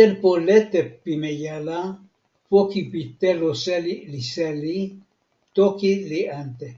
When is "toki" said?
5.56-5.92